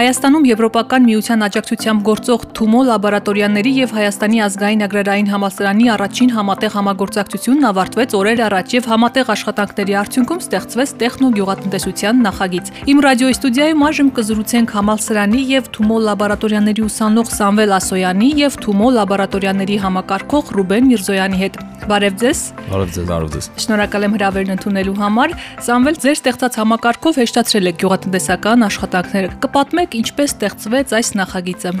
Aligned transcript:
Հայաստանում 0.00 0.44
Եվրոպական 0.48 1.02
միության 1.04 1.44
աջակցությամբ 1.44 2.04
գործող 2.08 2.44
Թումո 2.56 2.78
լաբորատորիաների 2.88 3.72
եւ 3.78 3.90
Հայաստանի 3.96 4.38
ազգային 4.46 4.84
agrarային 4.86 5.26
համալսարանի 5.28 5.90
առաջին 5.94 6.30
համատեղ 6.36 6.76
համագործակցությունն 6.76 7.66
ավարտվեց 7.70 8.14
օրեր 8.20 8.40
առաջ 8.46 8.72
եւ 8.78 8.88
համատեղ 8.92 9.32
աշխատանքների 9.34 9.96
արդյունքում 10.00 10.40
ստեղծվեց 10.46 10.94
տեխնո-գյուղատնտեսության 11.04 12.22
նախագիծ։ 12.30 12.70
Իմ 12.94 13.02
ռադիոյի 13.04 13.36
ստուդիայում 13.36 13.84
այժմ 13.90 14.08
կզրուցենք 14.20 14.72
համալսարանի 14.80 15.42
եւ 15.50 15.68
Թումո 15.76 15.98
լաբորատորիաների 16.08 16.86
ուսանող 16.88 17.34
Սամվել 17.36 17.76
Ասոյանի 17.76 18.30
եւ 18.40 18.56
Թումո 18.64 18.88
լաբորատորիաների 18.96 19.76
համակարգող 19.84 20.54
Ռուբեն 20.56 20.90
Միրզոյանի 20.94 21.44
հետ։ 21.44 21.60
Բարև 21.88 22.16
ձեզ։ 22.20 22.40
Բարև 22.68 22.90
ձեզ, 22.94 23.06
բարև 23.08 23.30
ձեզ։ 23.34 23.46
Շնորհակալ 23.64 24.04
եմ 24.06 24.16
հրավերն 24.18 24.52
ընդունելու 24.56 24.96
համար։ 25.00 25.32
Սամվել, 25.64 26.00
ձեր 26.04 26.18
ստեղծած 26.18 26.58
համակարգով 26.60 27.20
հեշտացրել 27.22 27.70
եք 27.70 27.80
գյուղատնտեսական 27.84 28.66
աշխատանքները։ 28.68 29.32
Կպատմեք 29.46 29.96
ինչպես 30.02 30.36
ստեղծվեց 30.36 30.94
այս 31.00 31.14
նախագիծը։ 31.20 31.74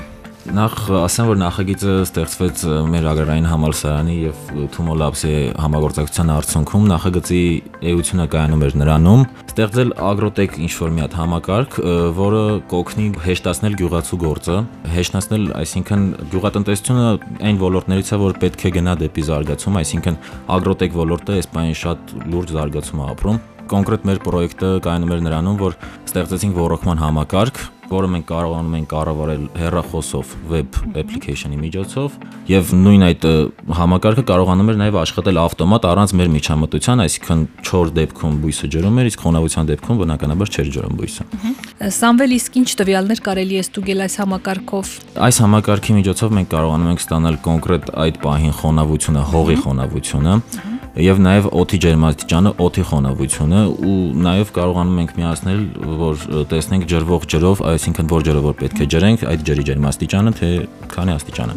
Նախ 0.50 0.72
ասեմ, 0.98 1.28
որ 1.30 1.36
նախագիծը 1.38 1.92
ստեղծվեց 2.08 2.62
մեր 2.90 3.04
agrarային 3.06 3.44
համալսարանի 3.46 4.14
եւ 4.18 4.40
Թումո 4.74 4.96
Labs-ի 4.98 5.34
համագործակցության 5.62 6.32
արդյունքում 6.34 6.88
նախագծի 6.90 7.42
էությունը 7.92 8.26
կայանում 8.32 8.64
էր 8.66 8.74
նրանում 8.80 9.22
ստեղծել 9.44 9.94
Agrotech 10.10 10.58
ինչ-որ 10.66 10.92
մի 10.96 11.04
հատ 11.04 11.16
համակարգ, 11.20 11.78
որը 12.18 12.42
կօգնի 12.74 13.06
հեշտացնել 13.30 13.78
գյուղացու 13.78 14.20
գործը, 14.26 14.58
հեշտացնել, 14.96 15.46
այսինքն 15.60 16.04
գյուղատնտեսությունը 16.34 17.06
այն 17.46 17.62
ոլորտներից 17.62 18.10
է, 18.10 18.20
որ 18.26 18.38
պետք 18.42 18.66
է 18.66 18.74
գնա 18.80 18.98
դեպի 19.06 19.26
զարգացում, 19.30 19.80
այսինքն 19.84 20.20
Agrotech 20.58 20.98
ոլորտը 20.98 21.40
բանի 21.54 21.78
շատ 21.78 22.14
լուրջ 22.26 22.54
զարգացում 22.58 23.00
է 23.06 23.10
ապրում 23.14 23.42
կոնկրետ 23.70 24.06
մեր 24.08 24.18
պրոյեկտը 24.24 24.68
կայանում 24.82 25.12
էր 25.14 25.20
նրանում, 25.28 25.58
որ 25.60 25.76
ստեղծեցինք 26.10 26.56
ռոռոկման 26.58 27.02
համակարգ, 27.04 27.60
որը 27.90 28.08
մենք 28.14 28.26
կարողանում 28.30 28.74
ենք 28.78 28.88
կառավարել 28.90 29.44
հեռախոսով 29.60 30.32
web 30.50 30.78
application-ի 31.00 31.58
միջոցով 31.60 32.16
եւ 32.50 32.72
նույն 32.80 33.04
այդ 33.08 33.26
համակարգը 33.80 34.24
կարողանում 34.30 34.70
էր 34.70 34.78
նաեւ 34.80 34.98
աշխատել 35.00 35.40
ավտոմատ 35.44 35.88
առանց 35.90 36.14
մեր 36.20 36.30
միջամտության, 36.36 37.02
այսինքն 37.04 37.44
4 37.70 37.92
դեպքում 37.98 38.38
բույսը 38.44 38.70
ջրում 38.74 39.00
էր, 39.00 39.10
իսկ 39.10 39.24
խոնավության 39.26 39.70
դեպքում 39.70 40.00
բնականաբար 40.00 40.52
չէր 40.54 40.72
ջրում 40.76 40.96
բույսը։ 41.00 41.28
Սամվել 42.00 42.34
իսկ 42.40 42.58
ինչ 42.60 42.68
տվյալներ 42.80 43.22
կարելի 43.26 43.60
է 43.60 43.62
ստուգել 43.66 44.04
այս 44.06 44.18
համակարգով։ 44.20 44.94
Այս 45.30 45.40
համակարգի 45.44 45.96
միջոցով 46.00 46.34
մենք 46.40 46.50
կարողանում 46.54 46.90
ենք 46.94 47.04
ստանալ 47.06 47.40
կոնկրետ 47.50 47.94
այդ 48.06 48.20
պահին 48.24 48.54
խոնավությունը, 48.60 49.22
հողի 49.34 49.56
խոնավությունը 49.64 50.34
եւ 50.98 51.20
նաեւ 51.22 51.46
օդի 51.54 51.78
ջերմաստիճանը, 51.84 52.50
օդի 52.64 52.82
խոնավությունը 52.90 53.60
ու 53.86 53.94
նաեւ 54.26 54.48
կարողանում 54.56 54.96
ենք 55.04 55.12
միացնել, 55.20 55.60
որ 56.00 56.24
տեսնենք 56.50 56.86
ջրվող 56.90 57.26
ջրով, 57.30 57.62
այսինքն 57.70 58.10
որ 58.10 58.24
ջրը 58.26 58.42
որ 58.46 58.56
պետք 58.60 58.80
է 58.80 58.88
ջրենք, 58.90 59.24
այդ 59.30 59.44
ջրի 59.50 59.64
ջերմաստիճանը 59.70 60.32
թե 60.40 60.50
քանի 60.90 61.14
աստիճանը։ 61.14 61.54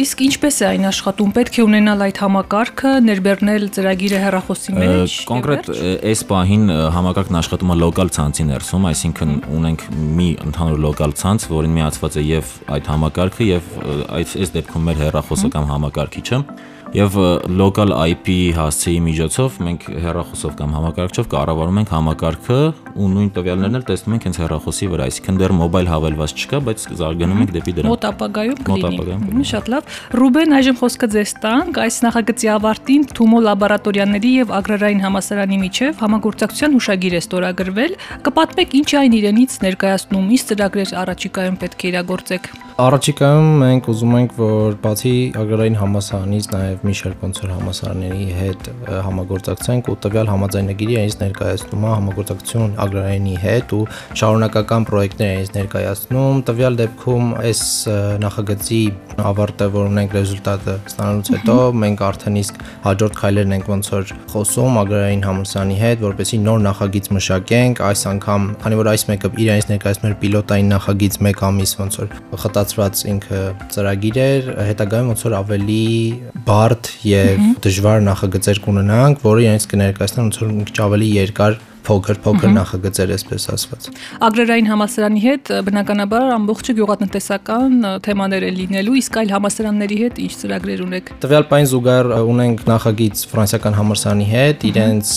Իսկ 0.00 0.22
ինչպես 0.26 0.56
է 0.60 0.66
այն 0.70 0.88
աշխատում։ 0.90 1.30
Պետք 1.38 1.54
է 1.60 1.62
ունենալ 1.64 2.02
այդ 2.04 2.18
համակարգը, 2.20 2.90
ներբեռնել 3.06 3.62
ծրագիրը 3.76 4.18
հեռախոսի 4.24 4.74
մեջ։ 4.76 5.14
Կոնկրետ 5.30 5.70
այս 6.10 6.24
պահին 6.30 6.66
համակարգն 6.98 7.38
աշխատում 7.40 7.70
է 7.70 7.76
լոկալ 7.80 8.12
ցանցի 8.18 8.46
ներսում, 8.50 8.88
այսինքն 8.90 9.32
ունենք 9.60 9.86
մի 10.20 10.28
ընդհանուր 10.50 10.82
լոկալ 10.84 11.16
ցանց, 11.22 11.46
որին 11.54 11.78
միացված 11.80 12.20
է 12.20 12.26
եւ 12.28 12.52
այդ 12.76 12.92
համակարգը 12.92 13.48
եւ 13.50 13.72
այս 14.20 14.36
այս 14.40 14.54
դեպքում 14.58 14.86
մեր 14.90 15.00
հեռախոսը 15.06 15.50
կամ 15.54 15.70
համակարգիչը 15.70 16.42
եւ 16.90 17.14
local 17.54 17.92
IP 17.94 18.50
հասցեի 18.56 18.98
միջոցով 19.04 19.58
մենք 19.62 19.84
հեռախոսով 20.02 20.54
կամ 20.58 20.72
համակարգչով 20.74 21.26
կառավարում 21.30 21.76
ենք 21.80 21.92
համակարգը 21.94 22.56
ու 22.90 23.10
նույն 23.12 23.28
տվյալներն 23.36 23.78
էլ 23.78 23.84
տեսնում 23.90 24.16
ենք 24.16 24.26
հենց 24.26 24.40
հեռախոսի 24.42 24.88
վրա, 24.90 25.06
այսինքն 25.10 25.38
դեռ 25.40 25.54
մոբայլ 25.60 25.90
հավելված 25.90 26.34
չկա, 26.34 26.60
բայց 26.66 26.86
զարգանում 27.00 27.42
ենք 27.44 27.52
դեպի 27.54 27.74
դրան։ 27.78 27.90
Մոտ 27.90 28.06
ապագայում 28.10 28.58
կլինի։ 28.66 29.46
Շատ 29.50 29.70
լավ։ 29.70 29.94
Ռուբեն, 30.20 30.54
այժմ 30.58 30.80
խոսքը 30.80 31.08
ձեզ 31.14 31.34
տանք 31.44 31.80
այս 31.84 32.00
նախագծի 32.10 32.50
ավարտին 32.58 33.06
Թումո 33.20 33.40
լաբորատորիաների 33.46 34.32
եւ 34.40 34.52
Ագրարային 34.58 35.04
համասարանի 35.06 35.60
միջև 35.60 36.02
համագործակցության 36.02 36.74
հուշագիր 36.80 37.14
է 37.14 37.22
ստորագրվել։ 37.22 37.96
Կպատմեք 38.26 38.76
ինչ 38.80 38.90
այն 39.00 39.16
իրենից 39.20 39.56
ներկայացնում, 39.70 40.26
ինչ 40.34 40.42
ծրագրեր 40.50 40.94
առաջիկայում 41.04 41.60
պետք 41.60 41.80
է 41.80 41.90
իրագործեք։ 41.90 42.50
Առաջիկայում 42.80 43.48
մենք 43.60 43.88
ուզում 43.92 44.14
ենք, 44.20 44.30
որ 44.40 44.76
բացի 44.80 45.14
Ագրարային 45.36 45.74
համասարանից 45.80 46.46
նաեւ 46.54 46.79
մի 46.86 46.94
շարք 47.00 47.24
ոնց 47.24 47.38
որ 47.44 47.50
համասարանների 47.56 48.26
հետ 48.36 48.68
համագործակցենք 49.06 49.88
ու 49.90 49.96
տվյալ 50.04 50.30
համաձայնագիրի 50.30 50.96
այնից 51.00 51.16
ներկայացնում 51.20 51.84
է 51.84 51.90
համագործակցություն 51.90 52.74
Ագրարայինի 52.84 53.34
հետ 53.44 53.74
ու 53.76 53.80
շարունակական 54.20 54.86
պրոյեկտներ 54.90 55.32
այնից 55.34 55.52
ներկայացնում։ 55.56 56.40
Տվյալ 56.50 56.78
դեպքում 56.80 57.30
այս 57.40 57.62
նախագծի 58.24 58.80
ավարտը, 59.20 59.66
որ 59.74 59.90
ունենք 59.90 60.14
ռեզուլտատը 60.16 60.76
ստանալուց 60.90 61.30
հետո 61.34 61.56
մենք 61.80 62.02
արդեն 62.08 62.38
իսկ 62.40 62.62
հաջորդ 62.86 63.18
քայլերն 63.20 63.54
ենք 63.56 63.70
ոնց 63.70 63.90
որ 63.94 64.14
խոսում 64.32 64.78
Ագրարային 64.80 65.24
համալսարանի 65.28 65.76
հետ, 65.80 66.04
որպեսզի 66.06 66.38
նոր 66.46 66.62
նախագիծ 66.64 67.10
մշակենք, 67.16 67.82
այս 67.90 68.04
անգամ, 68.10 68.48
քանի 68.64 68.80
որ 68.80 68.90
այս 68.94 69.04
մեկը 69.10 69.30
իրենից 69.44 69.68
ներկայացնում 69.70 70.10
էր 70.10 70.16
պիլոտային 70.24 70.70
նախագիծ 70.74 71.18
1 71.20 71.44
ամիս 71.50 71.74
ոնց 71.80 72.00
որ 72.00 72.14
խտացված 72.40 73.04
ինքը 73.10 73.40
ծրագիր 73.74 74.20
էր, 74.24 74.50
հետագայում 74.70 75.10
ոնց 75.10 75.24
որ 75.26 75.36
ավելի 75.40 75.84
բարդ 76.70 76.88
եւ 77.02 77.40
դժվար 77.64 78.04
նախագծեր 78.06 78.60
կունենանք, 78.62 79.22
որը 79.26 79.42
իրենից 79.44 79.66
կներկայացնեն 79.72 80.26
ոնց 80.26 80.38
որ 80.40 80.50
մի 80.54 80.66
քիչ 80.68 80.78
ավելի 80.86 81.08
երկար 81.16 81.56
փոքր-փոքր 81.86 82.52
նախագծեր, 82.56 83.12
այսպես 83.16 83.46
ասված։ 83.54 83.88
Ագրարային 84.28 84.68
համալսարանի 84.70 85.22
հետ 85.24 85.52
բնականաբար 85.66 86.26
ամբողջը 86.36 86.74
գյուղատնտեսական 86.80 87.88
թեմաներ 88.06 88.46
է 88.46 88.50
լինելու, 88.60 88.96
իսկ 89.00 89.18
այլ 89.20 89.32
համալսարանների 89.36 89.98
հետ 90.00 90.20
ինչ 90.24 90.32
ծրագրեր 90.40 90.82
ունեք։ 90.86 91.12
Տվյալ 91.24 91.46
պայն 91.50 91.68
զուգահեռ 91.70 92.10
ունենք 92.30 92.64
նախագիծ 92.70 93.24
ֆրանսիական 93.30 93.78
համալսարանի 93.80 94.26
հետ, 94.30 94.66
իրենց 94.70 95.12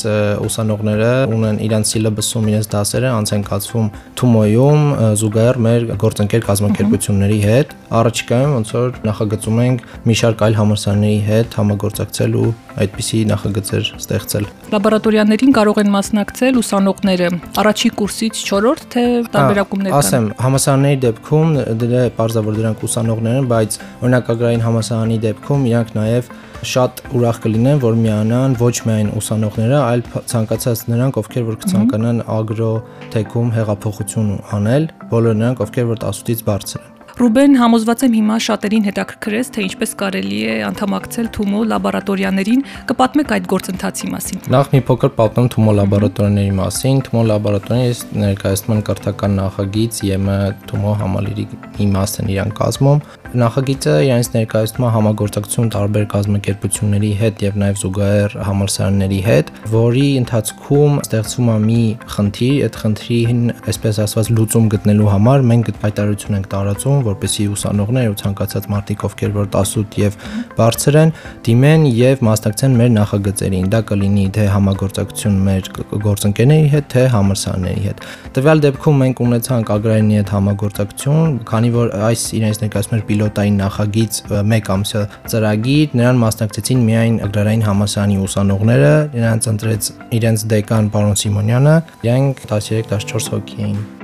ուսանողները 0.48 1.12
ունեն 1.34 1.62
իրենց 1.68 1.94
սիլաբուսում 1.94 2.50
իրենց 2.54 2.70
դասերը 2.74 3.12
անց 3.14 3.34
են 3.34 3.46
կացվում 3.50 3.88
Թումոյում 4.24 4.84
զուգահեռ 5.20 5.60
մեր 5.68 5.88
գործընկեր 6.04 6.46
կազմակերպությունների 6.48 7.40
հետ։ 7.44 7.74
Առաջիկայում 7.94 8.54
ոնց 8.54 8.74
որ 8.78 9.00
նախագծում 9.08 9.62
ենք 9.64 9.88
մի 10.10 10.16
շարք 10.24 10.44
այլ 10.48 10.58
համալսարանների 10.60 11.20
հետ 11.28 11.58
համագործակցել 11.60 12.38
ու 12.44 12.52
այդպիսի 12.84 13.20
նախագծեր 13.30 13.90
ստեղծել։ 14.00 14.48
Լաբորատորիաներին 14.74 15.52
կարող 15.54 15.82
են 15.84 15.92
մասնակցել 15.94 16.53
ուսանողները 16.62 17.28
առաջի 17.64 17.90
կուրսից 18.00 18.40
4-րդ 18.50 18.86
թե 18.94 19.04
տարբերակումներ 19.34 19.94
կան։ 19.94 20.00
Ասեմ, 20.04 20.30
համասարանների 20.44 21.00
դեպքում 21.04 21.54
դրա 21.84 22.04
պարզավոր 22.20 22.58
դրանք 22.60 22.86
ուսանողներ 22.88 23.38
են, 23.42 23.50
բայց 23.54 23.78
օրինակագրային 24.04 24.66
համասարանի 24.68 25.20
դեպքում 25.28 25.68
իրանք 25.74 25.94
նաև 25.98 26.32
շատ 26.64 27.02
ուրախ 27.18 27.40
կլինեն, 27.44 27.82
որ 27.84 27.98
միանան 28.00 28.56
ոչ 28.62 28.76
միայն 28.88 29.10
ուսանողները, 29.20 29.80
այլ 29.84 30.04
ցանկացած 30.32 30.86
նրանք, 30.94 31.20
ովքեր 31.24 31.48
որ 31.50 31.60
կցանկանան 31.66 32.24
ագրո 32.38 32.72
թեքում 33.18 33.54
հեղափոխություն 33.60 34.34
անել, 34.60 34.90
բոլոր 35.12 35.40
նրանք, 35.44 35.68
ովքեր 35.68 35.92
որ 35.92 36.04
տասուտից 36.08 36.48
բարձր 36.48 36.84
են։ 36.84 36.93
Ռուբեն 37.14 37.58
համոզված 37.62 38.04
եմ 38.08 38.14
հիմա 38.18 38.36
շատերին 38.42 38.86
հետաքրքրեց, 38.88 39.50
թե 39.54 39.64
ինչպես 39.68 39.92
կարելի 40.00 40.40
է 40.50 40.56
անդամակցել 40.66 41.28
Թումո 41.38 41.60
լաբորատորիաներին, 41.70 42.64
կպատմեք 42.90 43.34
այդ 43.38 43.50
գործընթացի 43.54 44.10
մասին։ 44.16 44.42
Նախ 44.56 44.74
մի 44.74 44.82
փոքր 44.90 45.14
պատմեմ 45.22 45.50
Թումո 45.54 45.76
լաբորատորիաների 45.78 46.56
մասին։ 46.58 47.04
Թումո 47.06 47.26
լաբորատորիան 47.30 48.22
ներկայացնում 48.24 48.78
են 48.78 48.86
կրթական 48.90 49.38
նախագիծ 49.44 50.02
ԵՄ 50.10 50.40
Թումո 50.74 50.96
համալիրի 51.04 51.46
իմաստն 51.86 52.34
իրան 52.34 52.58
կազմում 52.64 53.06
Նախագիծը 53.34 53.94
իրենց 54.06 54.28
ներկայացնում 54.30 54.84
է 54.86 54.90
համագործակցություն 54.94 55.70
տարբեր 55.74 56.04
կազմակերպությունների 56.12 57.08
հետ 57.18 57.40
եւ 57.42 57.56
նաեւ 57.64 57.80
զուգահեռ 57.82 58.36
համալսարանների 58.46 59.22
հետ, 59.26 59.50
որի 59.74 60.04
ընթացքում 60.20 61.00
ստեղծվում 61.02 61.50
է 61.50 61.56
մի 61.64 61.80
խնդիր, 62.14 62.60
այդ 62.68 62.78
խնդրին, 62.84 63.42
այսպես 63.74 64.00
ասված, 64.06 64.30
լուծում 64.38 64.68
գտնելու 64.76 65.10
համար 65.14 65.48
մենք 65.50 65.72
հայտարարություն 65.82 66.38
ենք 66.38 66.52
տարածում, 66.54 67.03
որպեսզի 67.08 67.46
ուսանողներ 67.54 68.10
ու 68.12 68.18
ցանկացած 68.24 68.68
մարդիկ, 68.74 69.06
ովքեր 69.08 69.32
որ 69.38 69.48
18 69.54 69.98
եւ 70.04 70.18
բարձր 70.58 70.98
են, 71.04 71.14
դիմեն 71.48 71.86
եւ 71.94 72.24
մասնակցեն 72.28 72.78
մեր 72.80 72.92
նախագծերին։ 72.98 73.70
Դա 73.74 73.82
կլինի 73.90 74.26
թե 74.38 74.46
համագործակցություն 74.54 75.40
մեր 75.48 75.70
գործընկերների 76.04 76.68
հետ, 76.74 76.88
թե 76.94 77.04
համալսարանների 77.14 77.84
հետ։ 77.88 78.04
Տվյալ 78.38 78.64
դեպքում 78.64 79.02
մենք 79.04 79.24
ունեցանք 79.28 79.74
Ագրարինի 79.74 80.20
հետ 80.20 80.34
համագործակցություն, 80.34 81.38
քանի 81.50 81.74
որ 81.74 81.94
այս 82.10 82.26
իրենց 82.40 82.62
ներկայացնում 82.64 83.00
էր 83.00 83.06
պիլոտային 83.10 83.60
նախագիծ 83.64 84.22
1 84.44 84.72
ամսյա 84.74 85.04
ծրագիր, 85.34 85.98
նրան 86.04 86.22
մասնակցեցին 86.24 86.86
միայն 86.90 87.18
Ագրարային 87.28 87.66
համալսարանի 87.70 88.22
ուսանողները, 88.28 88.94
նրանց 89.18 89.50
ընտրեց 89.54 89.92
իրենց 90.20 90.48
դեկան 90.54 90.94
պարոն 90.94 91.20
Սիմոնյանը, 91.24 91.76
իրանք 92.08 92.48
13-14 92.54 93.36
հոգի 93.36 93.62
էին։ 93.68 94.03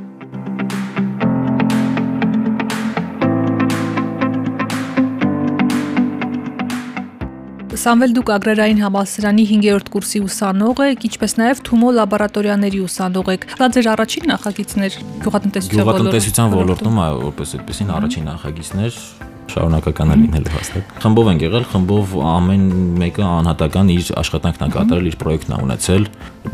Սամվել 7.79 8.13
դուք 8.17 8.29
agrarային 8.33 8.81
համալսարանի 8.83 9.43
5-րդ 9.47 9.91
կուրսի 9.93 10.19
ուսանող 10.25 10.81
եք, 10.83 11.05
ինչպես 11.09 11.35
նաև 11.39 11.61
Թումո 11.69 11.93
լաբորատորիաների 11.95 12.81
ուսանող 12.83 13.31
եք։ 13.37 13.47
Դա 13.61 13.71
ձեր 13.77 13.89
առաջին 13.93 14.29
նախագիծներ 14.33 14.99
գյուղատնտեսության 15.23 15.87
ոլորտում։ 15.87 16.11
Գյուղատնտեսության 16.11 16.53
ոլորտում, 16.59 17.01
այո, 17.07 17.17
որպես 17.29 17.57
այդպեսին 17.59 17.95
առաջին 17.95 18.31
նախագիծներ 18.33 19.01
շարունակական 19.53 20.13
է 20.13 20.17
լինելու 20.19 20.53
հաստատ։ 20.55 20.93
Խմբով 21.03 21.29
են 21.29 21.39
եղել, 21.43 21.65
խմբով 21.73 22.13
ամեն 22.29 22.65
մեկը 22.99 23.25
անհատական 23.29 23.91
իր 23.95 24.11
աշխատանքն 24.19 24.65
է 24.65 24.69
կատարել, 24.75 25.09
իր 25.09 25.17
պրոյեկտն 25.19 25.55
է 25.55 25.59
ունեցել։ 25.65 26.07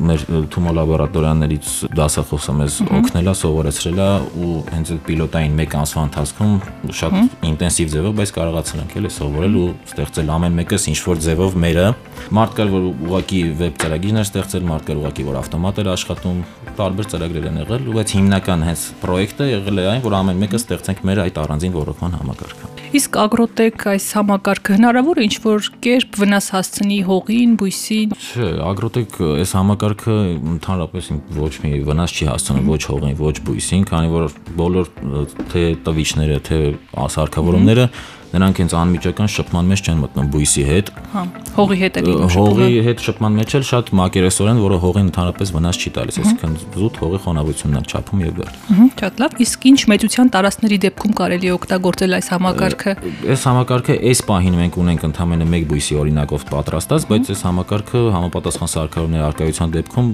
Մեր 0.06 0.24
Թումո 0.51 0.71
լաբորատորիաներից 0.75 1.69
դասախոսը 1.95 2.56
մեզ 2.59 2.77
օգնել 3.00 3.30
է, 3.31 3.36
սովորեցրել 3.42 4.00
է 4.06 4.07
ու 4.45 4.56
հենց 4.75 4.92
այդ 4.95 5.01
պիլոտային 5.06 5.59
1 5.65 5.75
ամսվա 5.80 6.03
ընթացքում 6.06 6.56
շատ 7.00 7.45
ինտենսիվ 7.50 7.92
ձևով, 7.95 8.15
բայց 8.19 8.33
կարողացել 8.36 8.81
ենք 8.86 8.95
էլի 9.00 9.12
սովորել 9.15 9.57
ու 9.62 9.68
ստեղծել 9.86 10.31
ամեն 10.36 10.57
մեկս 10.59 10.88
ինչ 10.92 11.00
որ 11.06 11.21
ձևով 11.25 11.57
մերը։ 11.65 11.88
Մարդ 12.36 12.56
կար, 12.57 12.71
որ 12.75 12.86
ուղակի 13.06 13.42
վեբ 13.62 13.80
ծրագիրներ 13.86 14.25
ստեղծել, 14.25 14.65
մարդ 14.71 14.88
կար 14.89 15.01
ուղակի 15.03 15.25
որ 15.30 15.39
ավտոմատ 15.44 15.81
էր 15.83 15.92
աշխատում, 15.95 16.39
տարբեր 16.80 17.09
ծրագրեր 17.13 17.50
են 17.51 17.62
եղել, 17.62 17.89
ու 17.92 18.00
այդ 18.01 18.15
հիմնական 18.15 18.65
հենց 18.69 18.88
պրոյեկտը 19.03 19.51
եղել 19.51 19.83
է 19.83 19.88
այն, 19.94 20.03
որ 20.06 20.18
ամեն 20.24 20.42
մեկը 20.45 20.63
ստեղծենք 20.63 21.06
մեր 21.12 21.24
այդ 21.27 21.39
առանձին 21.45 21.77
ռոռոկման 21.80 22.19
համակարգը։ 22.21 22.84
Իսկ 22.95 23.18
ագրոտեկ 23.19 23.81
այս 23.92 24.06
համակարգը 24.15 24.75
հնարավոր 24.77 25.19
է 25.19 25.24
ինչ 25.25 25.33
որ 25.44 25.65
կերպ 25.83 26.19
վնաս 26.21 26.45
հասցնի 26.53 27.00
հողին, 27.09 27.56
բույսին։ 27.59 28.13
Չէ, 28.15 28.47
ագրոտեկ 28.69 29.18
այս 29.25 29.53
համակարգը 29.57 30.15
ընդհանրապես 30.53 31.09
ոչ 31.36 31.51
մի 31.65 31.71
վնաս 31.89 32.15
չի 32.15 32.30
հասցնում 32.30 32.69
ոչ 32.71 32.80
հողին, 32.94 33.18
ոչ 33.19 33.36
բույսին, 33.50 33.83
քանի 33.92 34.13
որ 34.15 34.38
բոլոր 34.62 34.92
թե 35.51 35.65
տվիչները, 35.89 36.39
թե 36.47 36.62
սարքավորումները 37.18 37.89
նրանք 38.35 38.61
հենց 38.61 38.75
անմիջական 38.75 39.29
շփման 39.35 39.69
մեջ 39.71 39.81
չեն 39.85 39.99
մտնում 40.05 40.29
բույսի 40.35 40.63
հետ։ 40.69 40.91
Հա, 41.15 41.23
հողի 41.55 41.77
հետ 41.81 41.95
է 41.95 42.03
լինում 42.05 42.31
շփումը։ 42.35 42.65
Հողի 42.65 42.81
հետ 42.85 43.03
շփման 43.05 43.37
մեջ 43.39 43.55
էլ 43.55 43.65
շատ 43.69 43.91
մակերեսորեն, 43.99 44.59
որը 44.65 44.79
հողին 44.85 45.09
ընդհանրապես 45.09 45.53
վնաս 45.55 45.79
չի 45.85 45.91
տալիս, 45.95 46.19
այսինքն 46.25 46.55
զուտ 46.75 46.99
հողի 47.05 47.19
խոնավությունն 47.25 47.79
է 47.79 47.83
չափում 47.85 48.23
եւ 48.25 48.35
Ահա, 48.45 48.85
շատ 48.99 49.21
լավ։ 49.23 49.35
Իսկ 49.45 49.65
ինչ 49.69 49.79
մեծության 49.91 50.31
տարածքների 50.35 50.77
դեպքում 50.85 51.13
կարելի 51.15 51.47
է 51.47 51.53
օգտագործել 51.55 52.15
այս 52.15 52.27
համակարգը։ 52.35 52.93
Այս 53.35 53.45
համակարգը 53.49 53.95
այս 54.11 54.21
պահին 54.29 54.57
մենք 54.59 54.79
ունենք 54.83 55.05
ընդամենը 55.09 55.47
1 55.55 55.67
բույսի 55.71 55.97
օրինակով 56.01 56.45
պատրաստած, 56.51 57.07
բայց 57.15 57.31
այս 57.35 57.45
համակարգը 57.45 58.03
համապատասխան 58.15 58.71
սարքավորումների 58.75 59.25
արկայության 59.29 59.75
դեպքում 59.75 60.11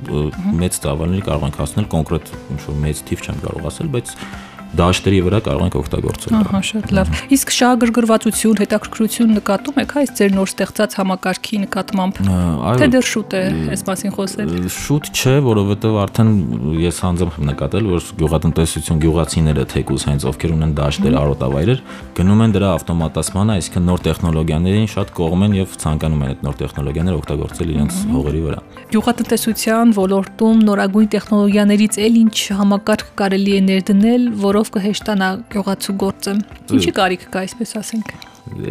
մեծ 0.62 0.80
ծավալների 0.86 1.26
կարող 1.32 1.46
ենք 1.50 1.60
հասնել 1.62 1.90
կոնկրետ 1.96 2.34
ինչ 2.52 2.62
որ 2.70 2.80
մեծ 2.86 3.04
թիվ 3.10 3.26
չեմ 3.26 3.44
կարող 3.48 3.70
ասել, 3.72 3.92
բայց 3.98 4.16
դաշտերի 4.80 5.20
վրա 5.26 5.40
կարող 5.46 5.64
ենք 5.68 5.76
օգտագործել։ 5.82 6.36
Ահա, 6.42 6.62
շատ 6.72 6.92
լավ։ 6.96 7.10
Իսկ 7.36 7.52
շահագրգռվածություն, 7.58 8.60
հետաքրքրություն 8.62 9.34
նկատում 9.36 9.80
եք 9.82 9.96
այս 10.02 10.14
ձեր 10.22 10.36
նոր 10.38 10.52
ստեղծած 10.52 10.96
համակարգի 11.02 11.60
նկատմամբ։ 11.66 12.22
Թե 12.82 12.88
դեռ 12.96 13.08
շուտ 13.12 13.36
է 13.36 13.44
այս 13.76 13.84
մասին 13.92 14.16
խոսել։ 14.16 14.54
Շուտ 14.72 15.10
չէ, 15.12 15.36
որովհետև 15.48 15.98
արդեն 16.02 16.32
ես 16.82 17.02
անձամբ 17.12 17.40
նկատել, 17.52 17.90
որ 17.92 18.08
գյուղատնտեսություն 18.22 19.02
գյուղացիները 19.02 19.66
թեկուզ 19.72 20.06
հենց 20.12 20.26
ովքեր 20.32 20.56
ունեն 20.56 20.74
դաշտեր, 20.80 21.18
արոտավայրեր, 21.22 21.84
գնում 22.22 22.44
են 22.46 22.56
դրա 22.56 22.70
ավտոմատացմանը, 22.80 23.58
այսինքն 23.62 23.86
նոր 23.92 24.04
տեխնոլոգիաներին 24.08 24.90
շատ 24.92 25.14
կողմ 25.20 25.46
են 25.48 25.56
եւ 25.62 25.76
ցանկանում 25.82 26.22
են 26.22 26.32
այդ 26.32 26.44
նոր 26.48 26.56
տեխնոլոգիաները 26.62 27.20
օգտագործել 27.22 27.72
իրենց 27.76 28.00
հողերի 28.12 28.42
վրա։ 28.46 28.60
Գյուղատնտեսության 28.92 29.94
ոլորտում 30.02 30.64
նորագույն 30.72 31.10
տեխնոլոգիաներից 31.16 32.00
էլ 32.02 32.20
ինչ 32.22 32.38
համակարգ 32.62 33.12
կարելի 33.22 33.52
է 33.52 33.62
ներդնել, 33.72 34.28
որը 34.42 34.61
որով 34.62 34.70
կհեշտանա 34.76 35.30
գյուղացու 35.56 35.96
գործը։ 36.02 36.34
Ինչի 36.78 36.94
կարիք 37.00 37.26
կա, 37.34 37.42
այսպես 37.48 37.74
ասենք։ 37.82 38.14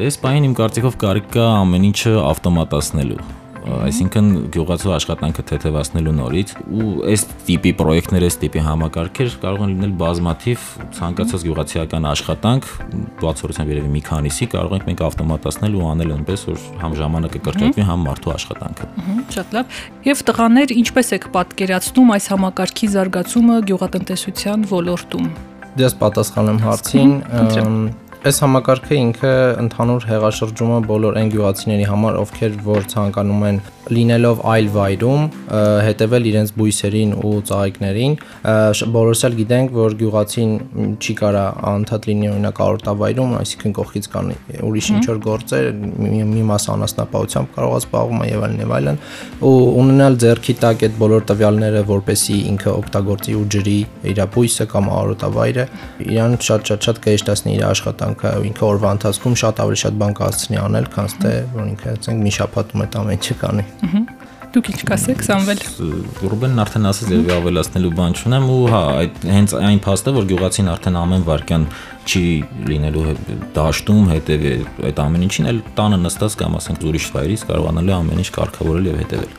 Այս 0.06 0.20
բանին 0.22 0.48
իմ 0.50 0.54
կարծիքով 0.60 0.96
կարիք 1.02 1.28
կա 1.34 1.50
ամեն 1.64 1.90
ինչը 1.90 2.16
ավտոմատացնելու 2.30 3.22
այսինքն 3.60 4.28
գյուղացու 4.54 4.92
աշխատանքը 4.96 5.42
թեթևացնելու 5.50 6.12
նորից 6.16 6.52
ու 6.64 6.86
այս 7.10 7.24
տիպի 7.44 7.72
պրոյեկտներ, 7.76 8.24
այս 8.24 8.38
տիպի 8.40 8.62
համակարգեր 8.64 9.34
կարող 9.42 9.64
են 9.66 9.74
լինել 9.74 9.92
բազմաթիվ 10.00 10.64
ցանկացած 10.96 11.44
գյուղացիական 11.44 12.08
աշխատանք, 12.10 12.70
բացառությամբ 13.20 13.74
երևի 13.74 13.92
մի 13.92 14.02
քանիսի 14.08 14.48
կարող 14.56 14.74
ենք 14.78 14.88
մենք 14.88 15.04
ավտոմատացնել 15.10 15.76
ու 15.76 15.84
անել 15.90 16.16
այնպես, 16.16 16.46
որ 16.48 16.66
համ 16.80 16.98
ժամանակը 17.04 17.44
կրճատվի, 17.50 17.86
համ 17.90 18.04
մարդու 18.08 18.34
աշխատանքը։ 18.40 18.90
Շատ 19.36 19.56
լավ։ 19.60 19.78
Եվ 20.08 20.26
տղաներ, 20.30 20.76
ինչպես 20.80 21.14
եք 21.20 21.30
պատկերացնում 21.36 22.12
այս 22.16 22.32
համակարգի 22.32 22.92
զարգացումը 22.96 23.62
գյուղատնտեսության 23.70 24.68
ոլորտում։ 24.72 25.32
Դες 25.80 25.94
պատասխանեմ 25.96 26.58
հարցին, 26.60 27.12
Այս 28.20 28.38
համակարգը 28.44 28.96
ինքը 29.00 29.28
ընդհանուր 29.62 30.04
հեղաշրջումը 30.10 30.80
բոլոր 30.90 31.14
այն 31.16 31.30
գյուղացիների 31.32 31.86
համար, 31.88 32.18
ովքեր 32.20 32.58
որ 32.66 32.84
ցանկանում 32.92 33.44
են 33.48 33.60
լինելով 33.88 34.40
այլ 34.44 34.66
վայրում 34.74 35.22
հետևել 35.86 36.26
իրենց 36.30 36.50
բույսերին 36.60 37.12
ու 37.20 37.32
ծաղիկներին, 37.50 38.16
բոլորս 38.96 39.22
էլ 39.28 39.36
գիտենք, 39.40 39.72
որ 39.76 39.96
գյուղացին 40.00 40.52
չի 41.00 41.14
կարա 41.20 41.44
անդադ 41.70 42.08
լինի 42.10 42.30
օրինակ 42.30 42.60
արոտավայրում, 42.66 43.32
այսինքն 43.40 43.74
կողքից 43.80 44.08
կան 44.14 44.32
ուրիշ 44.70 44.90
ինչ 44.90 45.04
որ 45.10 45.20
գործեր, 45.26 45.70
մի 46.30 46.44
մաս 46.50 46.66
անասնապահությամբ 46.74 47.52
կարող 47.56 47.74
է 47.74 47.80
զբաղվում 47.80 48.24
եւ 48.30 48.44
այլն 48.46 48.60
եւ 48.60 48.74
այլն, 48.80 49.00
ու 49.50 49.54
ունենալ 49.80 50.18
ձեռքի 50.20 50.54
տակ 50.60 50.84
այդ 50.90 50.98
բոլոր 51.00 51.26
տվյալները, 51.30 51.82
որպեսի 51.90 52.38
ինքը 52.50 52.70
օգտագործի 52.80 53.36
ու 53.40 53.46
ջրի 53.54 53.78
իր 54.10 54.22
բույսը 54.34 54.66
կամ 54.70 54.90
արոտավայրը, 55.00 55.66
իրան 56.10 56.36
շատ-շատ 56.50 56.88
շատ 56.90 57.00
կհեշտացնի 57.06 57.54
իր 57.56 57.64
աշխատանքը 57.70 58.32
ինքը 58.50 58.66
օրվա 58.70 58.92
ընթացքում 58.98 59.38
շատ 59.40 59.62
ավելի 59.64 59.80
շատ 59.84 59.98
բան 60.00 60.16
կհասցնի 60.20 60.60
անել, 60.60 60.90
քան 60.94 61.10
թե 61.20 61.34
որ 61.54 61.70
ինքը 61.70 61.94
ասենք 61.96 62.24
մի 62.26 62.34
շաբաթում 62.40 62.84
այդ 62.86 62.98
ամեն 63.00 63.20
ինչը 63.20 63.36
կանի։ 63.40 63.64
Դուք 64.50 64.68
ինչ 64.72 64.80
կասեք, 64.88 65.20
Սամվել։ 65.22 65.60
Ռուբենն 66.26 66.62
արդեն 66.64 66.88
ասաց, 66.90 67.10
եւ 67.14 67.28
ավելացնելու 67.36 67.92
բան 68.00 68.16
չունեմ 68.18 68.48
ու 68.50 68.64
հա, 68.72 68.80
այդ 69.00 69.20
հենց 69.30 69.54
այն 69.60 69.80
փաստը, 69.84 70.14
որ 70.16 70.26
գյուղացին 70.32 70.70
արդեն 70.74 70.98
ամեն 71.00 71.26
վարքյան 71.28 71.66
չի 72.10 72.24
լինելու 72.70 73.04
դաշտում 73.56 74.10
հետևի 74.10 74.52
այդ 74.90 75.02
ամեն 75.04 75.26
ինչին, 75.28 75.50
էլ 75.52 75.62
տանը 75.78 76.00
նստած 76.08 76.36
կամ 76.42 76.58
ասենք 76.60 76.84
ուրիշ 76.90 77.08
վայրից 77.14 77.46
կարողանալու 77.52 77.96
ամեն 78.00 78.24
ինչ 78.24 78.30
կարգավորել 78.40 78.90
եւ 78.90 79.00
հետևել 79.04 79.38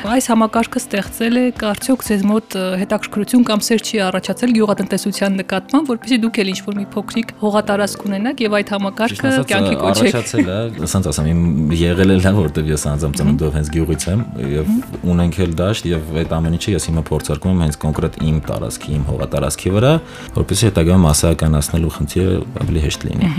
այս 0.00 0.26
համակարգը 0.30 0.80
ստեղծել 0.80 1.36
է 1.36 1.42
կարծիք 1.60 2.02
ձեզ 2.06 2.22
մոտ 2.24 2.54
հետաքրքրություն 2.80 3.42
կամ 3.50 3.62
սեր 3.66 3.82
չի 3.84 3.98
առաջացել 4.06 4.52
գյուղատնտեսության 4.56 5.34
նկատմամբ, 5.40 5.90
որպեսզի 5.90 6.18
դուք 6.22 6.38
էլ 6.40 6.50
ինչ-որ 6.52 6.78
մի 6.78 6.86
փոքրիկ 6.94 7.34
հողատարածք 7.40 8.04
ունենաք 8.08 8.40
եւ 8.40 8.56
այդ 8.60 8.72
համակարգը 8.74 9.32
կյանքի 9.50 9.76
կոչեք։ 9.80 10.16
Առաջացել 10.16 10.48
է, 10.48 10.56
ասած 10.88 11.08
ասեմ, 11.10 11.28
իմ 11.30 11.74
եղել 11.80 12.14
է 12.14 12.16
լավ, 12.24 12.40
որտեվ 12.40 12.70
ես 12.70 12.86
անձամբ 12.90 13.20
ծնունդով 13.20 13.54
հենց 13.60 13.70
գյուղից 13.76 14.06
եմ 14.08 14.24
եւ 14.56 14.72
ունենք 15.10 15.38
էլ 15.44 15.54
դաշտ 15.60 15.90
եւ 15.90 16.10
այդ 16.24 16.34
ամեն 16.40 16.56
ինչը 16.56 16.74
ես 16.80 16.88
հիմա 16.90 17.04
փորձարկում 17.10 17.52
եմ 17.52 17.62
հենց 17.66 17.78
կոնկրետ 17.84 18.18
իմ 18.30 18.40
տարածքի, 18.48 18.90
իմ 18.96 19.04
հողատարածքի 19.10 19.74
վրա, 19.76 19.92
որպեսզի 20.40 20.68
հետագայում 20.70 21.04
մասսայականացնելու 21.10 21.89
խնդիրը 21.96 22.34
ավելի 22.64 22.82
հեշտ 22.84 23.06
լինի։ 23.08 23.30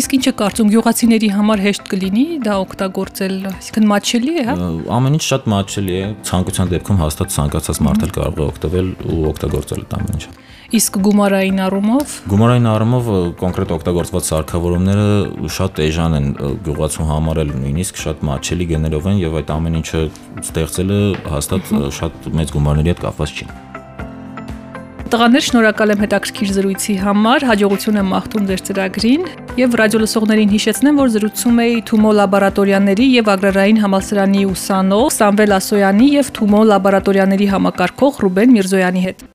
Իսկ 0.00 0.16
ինչը 0.16 0.32
կարծում 0.40 0.72
գյուղացիների 0.74 1.30
համար 1.36 1.62
հեշտ 1.66 1.90
կլինի 1.92 2.24
դա 2.46 2.56
օգտագործել, 2.66 3.36
այսինքն 3.52 3.88
մատչելի 3.92 4.34
է, 4.36 4.46
հա։ 4.46 4.56
Ամեն 4.96 5.16
ինչ 5.16 5.24
շատ 5.26 5.48
մատչելի 5.56 5.96
է, 5.96 6.08
ցանկության 6.30 6.74
դեպքում 6.76 7.00
հաստատ 7.06 7.36
ցանկացած 7.36 7.80
մարդ 7.86 8.06
էլ 8.06 8.12
կարող 8.16 8.42
է 8.42 8.46
օգտվել 8.46 8.92
ու 9.06 9.22
օգտագործել 9.32 9.86
այդ 9.86 9.96
ամեն 10.00 10.16
ինչը։ 10.20 10.36
Իսկ 10.74 10.96
գումարային 10.98 11.60
առումով? 11.62 12.14
Գումարային 12.26 12.64
առումով 12.66 13.10
կոնկրետ 13.38 13.74
օգտագործված 13.76 14.30
սարքավորումները 14.32 15.50
շատ 15.56 15.78
էժան 15.84 16.16
են 16.18 16.26
գյուղացու 16.66 17.06
համար 17.06 17.40
էլ 17.44 17.52
նույնիսկ 17.60 18.00
շատ 18.02 18.24
մատչելի 18.26 18.66
գներով 18.72 19.06
են 19.12 19.20
եւ 19.22 19.38
այդ 19.42 19.52
ամեն 19.56 19.78
ինչը 19.82 20.02
ստեղծելը 20.42 20.98
հաստատ 21.36 21.70
շատ 22.00 22.28
մեծ 22.40 22.56
գումարների 22.56 22.92
հետ 22.96 23.06
կապված 23.06 23.36
չի։ 23.36 23.48
Տղաներ, 25.06 25.44
շնորհակալ 25.46 25.92
եմ 25.92 26.00
հետաքրքիր 26.02 26.48
զրույցի 26.56 26.94
համար։ 26.98 27.44
Հաջողություն 27.46 27.98
եմ 28.00 28.08
մաղթում 28.10 28.48
ձեր 28.48 28.62
ծրագրին 28.66 29.28
եւ 29.60 29.76
ռադիոլսողներին 29.80 30.50
հիշեցնեմ, 30.56 30.98
որ 30.98 31.12
զրուցում 31.14 31.62
էի 31.62 31.78
Թումո 31.92 32.14
լաբորատորիաների 32.18 33.06
եւ 33.12 33.32
Ագրարային 33.36 33.80
համալսարանի 33.86 34.44
ուսանող 34.50 35.08
Սամվել 35.20 35.56
Ասոյանի 35.62 36.12
եւ 36.16 36.34
Թումո 36.40 36.66
լաբորատորիաների 36.74 37.50
համակարգող 37.54 38.22
Ռուբեն 38.26 38.56
Միրզոյանի 38.58 39.06
հետ։ 39.06 39.26